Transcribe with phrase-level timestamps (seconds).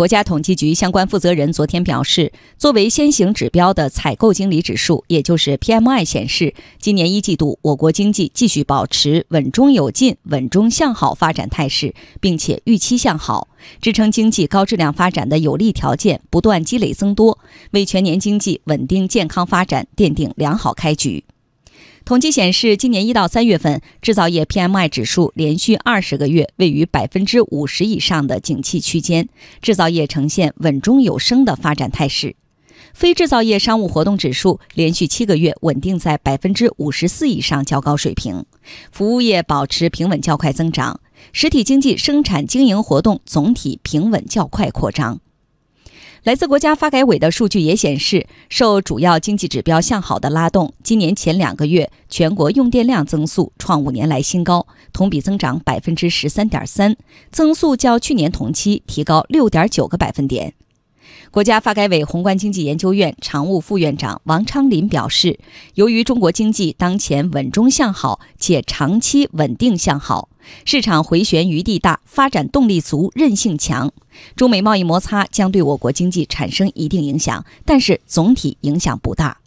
[0.00, 13.48] 国家统计局相关负责人昨天表示，作为先行指标的采购经理指数，也就是 PMI 显示，今年一季度我国经济继续保持稳中有进、稳中向好发展态势，并且预期向好，
[13.82, 17.38] 支撑经济高质量发展的有利条件不断积累增多，
[17.72, 21.22] 为全年经济稳定健康发展奠定良好开局。
[22.10, 29.28] 统计显示，今年一到三月份，制造业 PMI 指数连续二十个月位于百分之五十以上的景气区间，
[29.62, 32.34] 制造业呈现稳中有升的发展态势。
[32.92, 38.44] 非制造业商务活动指数连续七个月稳定在百分之五十四以上较高水平，
[38.90, 40.98] 服务业保持平稳较快增长，
[41.32, 45.20] 实体经济生产经营活动总体平稳较快扩张。
[46.22, 56.94] 来自国家发改委的数据也显示，受主要经济指标向好的拉动，今年前两个月全国用电量增速创五年来新高，同比增长百分之十三点三，
[57.32, 60.52] 增速较去年同期提高六点九个百分点。
[61.30, 65.38] 国家发改委宏观经济研究院常务副院长王昌林表示，
[65.74, 70.28] 由于中国经济当前稳中向好，且长期稳定向好，
[70.64, 73.92] 市场回旋余地大，发展动力足，韧性强。
[74.36, 79.39] 中美贸易摩擦将对我国经济产生一定影响，但是总体影响不大。